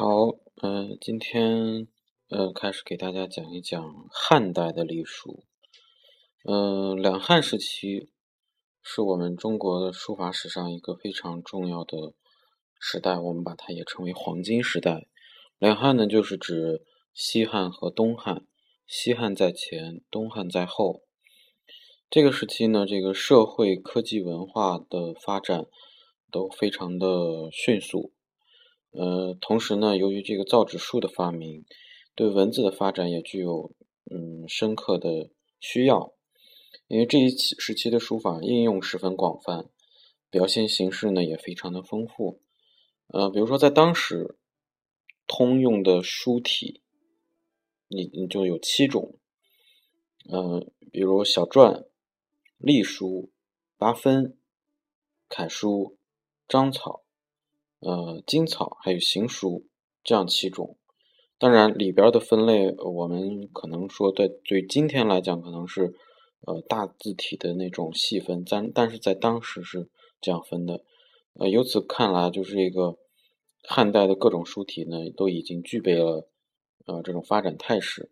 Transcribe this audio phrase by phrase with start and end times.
[0.00, 0.28] 好，
[0.62, 1.88] 呃，今天
[2.28, 5.42] 呃开始给大家讲一讲汉代的隶书。
[6.44, 8.08] 呃，两汉时期
[8.80, 12.14] 是我们中国的书法史上一个非常重要的
[12.78, 15.08] 时代，我们把它也称为黄金时代。
[15.58, 18.46] 两汉呢，就是指西汉和东汉，
[18.86, 21.02] 西汉在前，东汉在后。
[22.08, 25.66] 这个时期呢，这个社会、科技、文化的发展
[26.30, 28.12] 都非常的迅速。
[28.90, 31.64] 呃，同时呢，由于这个造纸术的发明，
[32.14, 33.72] 对文字的发展也具有
[34.10, 35.30] 嗯深刻的
[35.60, 36.14] 需要。
[36.86, 39.68] 因为这一期时期的书法应用十分广泛，
[40.30, 42.40] 表现形式呢也非常的丰富。
[43.08, 44.38] 呃，比如说在当时
[45.26, 46.82] 通用的书体，
[47.88, 49.18] 你你就有七种。
[50.30, 51.88] 呃，比如小篆、
[52.56, 53.30] 隶书、
[53.76, 54.38] 八分、
[55.28, 55.98] 楷书、
[56.48, 57.04] 章草。
[57.80, 59.66] 呃，金草还有行书
[60.02, 60.76] 这样七种，
[61.38, 65.94] 当然里边的分类，我们可能说对对今天来讲可能是
[66.40, 69.88] 呃大字体的那种细分，但但是在当时是
[70.20, 70.82] 这样分的。
[71.34, 72.98] 呃，由此看来，就是一个
[73.62, 76.28] 汉代的各种书体呢，都已经具备了
[76.86, 78.10] 呃这种发展态势。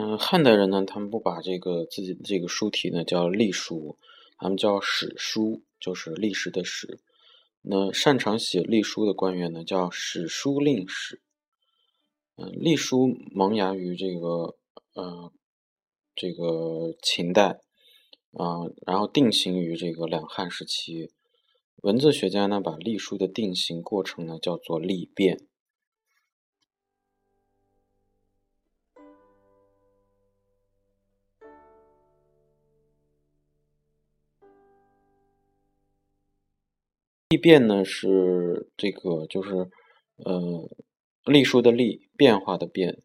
[0.00, 3.98] 嗯，汉代人呢，他们不把这个自己的这个书体呢叫隶书，
[4.36, 7.00] 他们叫史书，就是历史的史。
[7.62, 11.20] 那擅长写隶书的官员呢，叫史书令史。
[12.36, 14.56] 嗯，隶书萌芽于这个
[14.94, 15.32] 呃
[16.14, 17.58] 这个秦代
[18.34, 21.10] 啊，然后定型于这个两汉时期。
[21.82, 25.48] 文字学家呢，把隶书的定型过程呢叫做隶变。
[37.30, 39.70] 隶变呢是这个就是
[40.16, 40.70] 呃
[41.26, 43.02] 隶书的隶变化的变，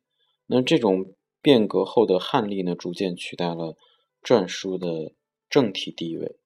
[0.47, 3.75] 那这种变革后的汉隶呢，逐渐取代了
[4.23, 5.11] 篆书的
[5.49, 6.37] 正体地位。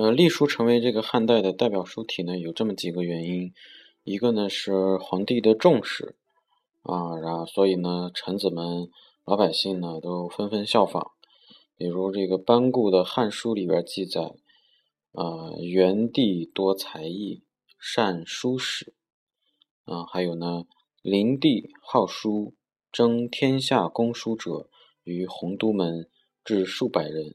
[0.00, 3.52] 呃，隶书成为这个汉代的代表书体呢，有这么几个原因。
[4.02, 6.16] 一个呢是皇帝的重视
[6.80, 8.88] 啊，然后所以呢，臣子们、
[9.26, 11.10] 老百姓呢都纷纷效仿。
[11.76, 14.22] 比如这个班固的《汉书》里边记载，
[15.12, 17.42] 啊，元帝多才艺，
[17.78, 18.94] 善书史。
[19.84, 20.64] 啊，还有呢，
[21.02, 22.54] 灵帝好书，
[22.90, 24.70] 征天下公书者
[25.04, 26.08] 于鸿都门，
[26.42, 27.34] 至数百人。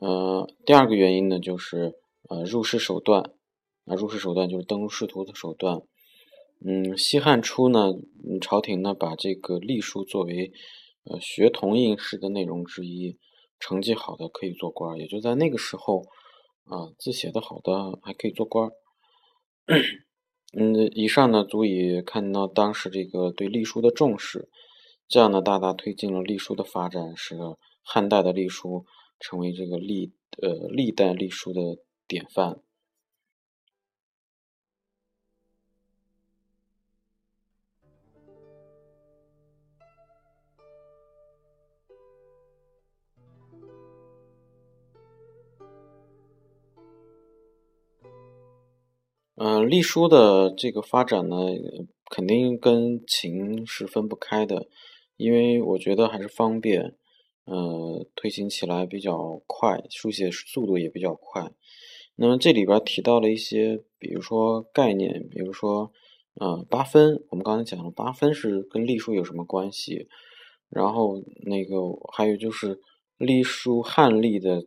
[0.00, 1.94] 呃，第二个原因呢，就是
[2.30, 3.22] 呃入仕手段，
[3.84, 5.82] 啊入仕手段就是登录仕途的手段。
[6.64, 7.92] 嗯，西汉初呢，
[8.40, 10.52] 朝廷呢把这个隶书作为
[11.04, 13.18] 呃学童应试的内容之一，
[13.58, 16.02] 成绩好的可以做官，也就在那个时候
[16.64, 18.70] 啊，字写的好的还可以做官。
[20.56, 24.48] 嗯，以上呢足以看到当时这个对隶书的重视，
[25.08, 27.36] 这样呢大大推进了隶书的发展，使
[27.82, 28.86] 汉代的隶书。
[29.20, 31.60] 成为这个历呃历代隶书的
[32.08, 32.60] 典范。
[49.42, 51.36] 嗯，隶书的这个发展呢，
[52.10, 54.68] 肯定跟秦是分不开的，
[55.16, 56.94] 因为我觉得还是方便。
[57.50, 61.50] 呃，推行起来比较快，书写速度也比较快。
[62.14, 65.90] 那么这里边提到了一些，比如说概念，比如说，
[66.34, 67.24] 呃，八分。
[67.30, 70.06] 我们刚才讲了，八分是跟隶书有什么关系？
[70.68, 71.76] 然后那个
[72.12, 72.80] 还有就是
[73.16, 74.66] 隶书汉隶的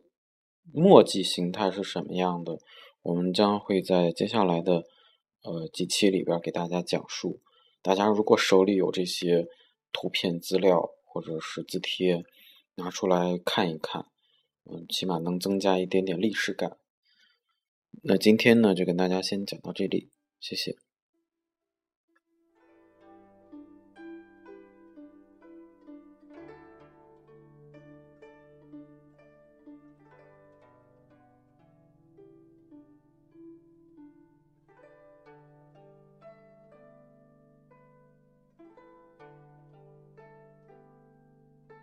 [0.70, 2.58] 墨迹形态是什么样的？
[3.00, 4.84] 我们将会在接下来的
[5.42, 7.40] 呃几期里边给大家讲述。
[7.80, 9.46] 大家如果手里有这些
[9.90, 12.24] 图片资料或者是字帖，
[12.76, 14.06] 拿出来看一看，
[14.64, 16.76] 嗯，起码能增加一点点历史感。
[18.02, 20.10] 那今天呢，就跟大家先讲到这里，
[20.40, 20.83] 谢谢。